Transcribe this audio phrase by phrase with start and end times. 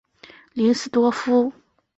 [0.53, 1.53] 林斯多夫。